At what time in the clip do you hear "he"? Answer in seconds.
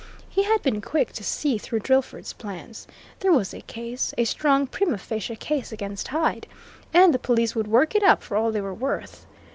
0.27-0.41